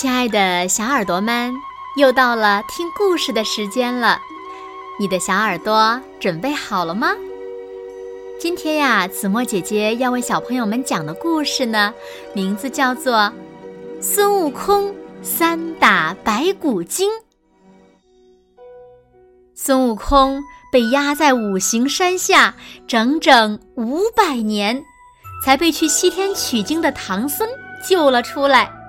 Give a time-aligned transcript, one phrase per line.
[0.00, 1.54] 亲爱的小耳朵们，
[1.94, 4.18] 又到了听故事的时间了。
[4.98, 7.14] 你的小耳朵准备好了吗？
[8.40, 11.92] 今天呀，子墨姐姐要为小朋友们讲的故事呢，
[12.32, 13.14] 名字叫做
[14.00, 17.10] 《孙悟空三打白骨精》。
[19.54, 20.42] 孙悟空
[20.72, 22.54] 被压在五行山下
[22.88, 24.82] 整整五百年，
[25.44, 27.46] 才被去西天取经的唐僧
[27.86, 28.79] 救了出来。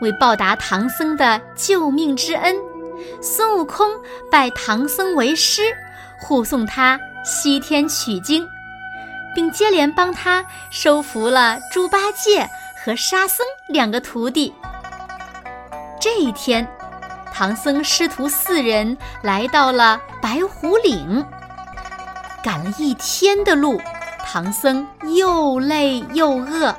[0.00, 2.54] 为报答唐僧的救命之恩，
[3.22, 3.88] 孙悟空
[4.30, 5.62] 拜唐僧为师，
[6.20, 8.46] 护送他西天取经，
[9.34, 12.48] 并接连帮他收服了猪八戒
[12.84, 14.52] 和沙僧两个徒弟。
[16.00, 16.66] 这一天，
[17.32, 21.24] 唐僧师徒四人来到了白虎岭，
[22.42, 23.80] 赶了一天的路，
[24.24, 26.74] 唐僧又累又饿。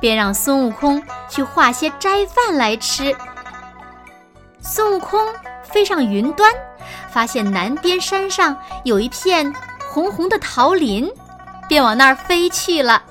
[0.00, 3.14] 便让孙悟空去化些斋饭来吃。
[4.60, 5.20] 孙悟空
[5.64, 6.52] 飞上云端，
[7.10, 9.54] 发现南边山上有一片
[9.90, 11.10] 红红的桃林，
[11.68, 13.02] 便往那儿飞去了。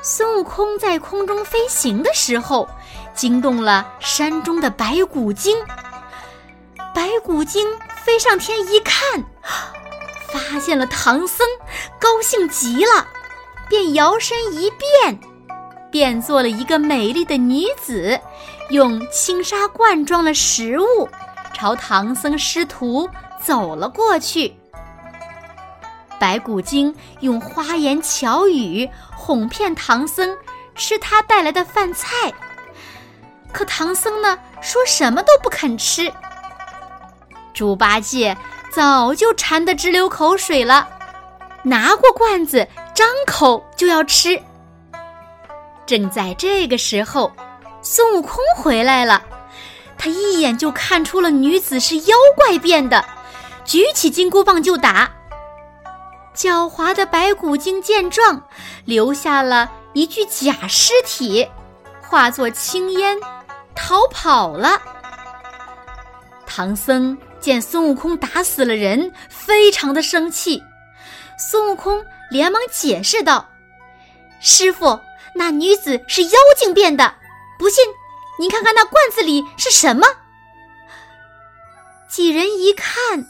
[0.00, 2.68] 孙悟空在空中飞行的时候，
[3.14, 5.56] 惊动了山中的白骨精。
[6.94, 7.66] 白骨精
[8.02, 9.24] 飞上天一看，
[10.32, 11.46] 发现了唐僧，
[11.98, 13.06] 高兴极了。
[13.72, 15.18] 便摇身一变，
[15.90, 18.20] 变做了一个美丽的女子，
[18.68, 21.08] 用青纱罐装了食物，
[21.54, 23.08] 朝唐僧师徒
[23.42, 24.54] 走了过去。
[26.20, 30.36] 白骨精用花言巧语哄骗唐僧
[30.74, 32.30] 吃他带来的饭菜，
[33.54, 36.12] 可唐僧呢，说什么都不肯吃。
[37.54, 38.36] 猪八戒
[38.70, 40.86] 早就馋得直流口水了，
[41.62, 42.68] 拿过罐子。
[42.94, 44.40] 张口就要吃。
[45.86, 47.32] 正在这个时候，
[47.82, 49.22] 孙悟空回来了。
[49.98, 53.04] 他一眼就看出了女子是妖怪变的，
[53.64, 55.10] 举起金箍棒就打。
[56.34, 58.42] 狡猾的白骨精见状，
[58.84, 61.48] 留下了一具假尸体，
[62.00, 63.16] 化作青烟，
[63.74, 64.80] 逃跑了。
[66.46, 70.62] 唐僧见孙悟空打死了人，非常的生气。
[71.50, 72.04] 孙悟空。
[72.30, 73.46] 连忙解释道
[74.40, 74.98] ：“师傅，
[75.34, 77.14] 那女子是妖精变的，
[77.58, 77.84] 不信，
[78.38, 80.06] 您看看那罐子里是什么。”
[82.08, 83.26] 几人一看，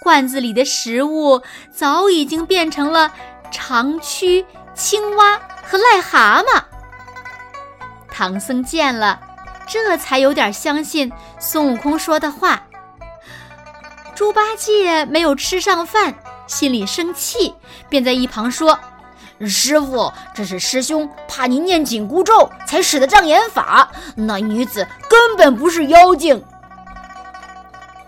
[0.00, 1.42] 罐子里的食物
[1.72, 3.12] 早已经变成了
[3.50, 6.62] 长蛆、青蛙和癞蛤蟆。
[8.08, 9.20] 唐僧见了，
[9.66, 12.63] 这才有点相信孙悟空说的话。
[14.14, 16.14] 猪八戒没有吃上饭。
[16.46, 17.54] 心里生气，
[17.88, 18.78] 便在一旁说
[19.48, 26.44] ：“师傅，这是师兄怕您念紧箍咒才使的障眼法，那女子根本不是妖精。”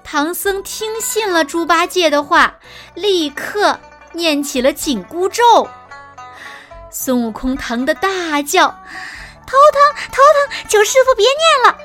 [0.04, 2.56] 唐僧听信了猪八戒的话，
[2.94, 3.80] 立刻
[4.12, 5.66] 念起了紧箍咒。
[6.90, 8.68] 孙悟空疼得大叫
[9.46, 10.68] ：“头疼，头疼！
[10.68, 11.78] 求师傅别念了。”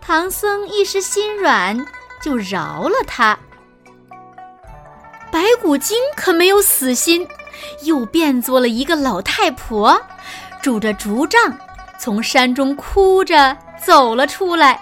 [0.00, 1.86] 唐僧一时心软，
[2.22, 3.38] 就饶了他。
[5.30, 7.26] 白骨精可没有死心，
[7.82, 10.00] 又变作了一个老太婆，
[10.62, 11.58] 拄着竹杖，
[11.98, 14.80] 从山中哭着走了出来。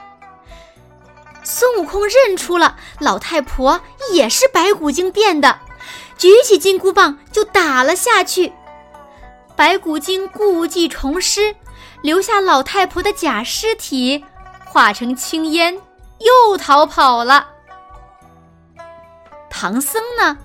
[1.43, 3.81] 孙悟空认出了老太婆
[4.12, 5.59] 也是白骨精变的，
[6.19, 8.53] 举起金箍棒就打了下去。
[9.56, 11.55] 白骨精故技重施，
[12.03, 14.25] 留下老太婆的假尸体，
[14.65, 15.79] 化成青烟，
[16.20, 17.48] 又逃跑了。
[19.50, 20.38] 唐僧呢？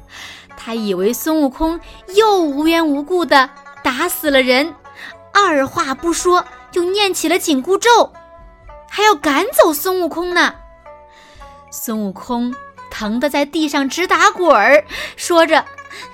[0.58, 1.80] 他以为孙悟空
[2.16, 3.50] 又无缘无故的
[3.84, 4.74] 打死了人，
[5.32, 8.12] 二话不说就念起了紧箍咒，
[8.90, 10.56] 还要赶走孙悟空呢。
[11.70, 12.56] 孙悟空
[12.90, 15.66] 疼得在地上直打滚儿，说着：“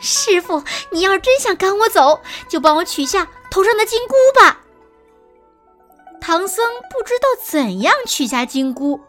[0.02, 4.61] 师傅，你要是真想赶我走，就帮我取下头上的金箍吧。”
[6.32, 9.02] 唐僧不知道怎样取下金箍，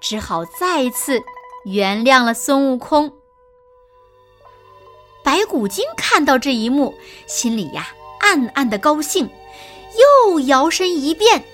[0.00, 1.20] 只好再次
[1.64, 3.14] 原谅了孙悟空。
[5.24, 6.94] 白骨精看到这一幕，
[7.26, 7.88] 心里呀
[8.20, 9.28] 暗暗的高兴，
[10.30, 11.44] 又摇身一变，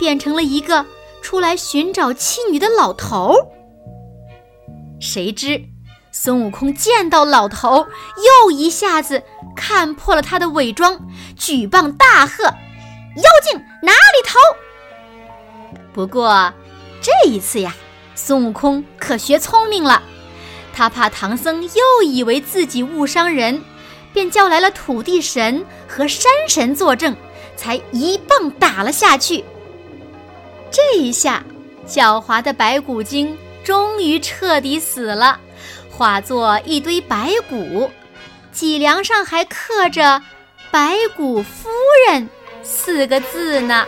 [0.00, 0.84] 变成了一个
[1.22, 3.36] 出来寻找妻女的老头。
[5.00, 5.62] 谁知
[6.10, 7.86] 孙悟空见到老头，
[8.42, 9.22] 又一下子
[9.54, 11.08] 看破了他的伪装，
[11.38, 12.42] 举棒大喝
[13.14, 14.21] ：“妖精哪里！”
[15.92, 16.52] 不过
[17.00, 17.74] 这一次呀，
[18.14, 20.02] 孙悟空可学聪明了。
[20.74, 23.62] 他怕唐僧又以为自己误伤人，
[24.12, 27.14] 便叫来了土地神和山神作证，
[27.56, 29.44] 才一棒打了下去。
[30.70, 31.44] 这一下，
[31.86, 35.38] 狡猾的白骨精终于彻底死了，
[35.90, 37.90] 化作一堆白骨，
[38.50, 40.22] 脊梁上还刻着
[40.72, 41.68] “白骨夫
[42.08, 42.30] 人”
[42.64, 43.86] 四个字呢。